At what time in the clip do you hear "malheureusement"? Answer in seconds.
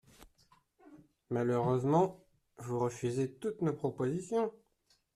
1.29-2.25